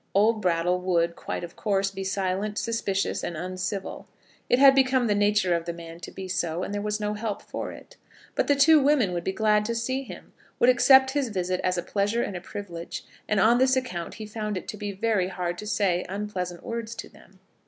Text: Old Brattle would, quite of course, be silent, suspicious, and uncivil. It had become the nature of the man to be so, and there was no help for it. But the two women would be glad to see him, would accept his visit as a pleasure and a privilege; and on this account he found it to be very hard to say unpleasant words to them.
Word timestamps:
Old 0.15 0.41
Brattle 0.41 0.81
would, 0.81 1.15
quite 1.15 1.43
of 1.43 1.55
course, 1.55 1.91
be 1.91 2.03
silent, 2.03 2.57
suspicious, 2.57 3.21
and 3.23 3.37
uncivil. 3.37 4.07
It 4.49 4.57
had 4.57 4.73
become 4.73 5.05
the 5.05 5.13
nature 5.13 5.53
of 5.53 5.65
the 5.65 5.73
man 5.73 5.99
to 5.99 6.09
be 6.09 6.27
so, 6.27 6.63
and 6.63 6.73
there 6.73 6.81
was 6.81 6.99
no 6.99 7.13
help 7.13 7.39
for 7.43 7.71
it. 7.71 7.97
But 8.33 8.47
the 8.47 8.55
two 8.55 8.79
women 8.81 9.13
would 9.13 9.23
be 9.23 9.31
glad 9.31 9.63
to 9.65 9.75
see 9.75 10.01
him, 10.01 10.33
would 10.57 10.69
accept 10.69 11.11
his 11.11 11.29
visit 11.29 11.61
as 11.63 11.77
a 11.77 11.83
pleasure 11.83 12.23
and 12.23 12.35
a 12.35 12.41
privilege; 12.41 13.05
and 13.27 13.39
on 13.39 13.59
this 13.59 13.75
account 13.75 14.15
he 14.15 14.25
found 14.25 14.57
it 14.57 14.67
to 14.69 14.75
be 14.77 14.91
very 14.91 15.27
hard 15.27 15.55
to 15.59 15.67
say 15.67 16.03
unpleasant 16.09 16.63
words 16.63 16.95
to 16.95 17.07
them. 17.07 17.39